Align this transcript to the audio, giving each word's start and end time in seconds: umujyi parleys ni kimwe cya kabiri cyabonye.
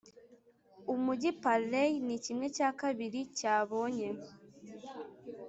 umujyi 0.93 1.29
parleys 1.41 1.97
ni 2.05 2.15
kimwe 2.25 2.47
cya 2.55 2.69
kabiri 2.79 3.19
cyabonye. 3.37 4.07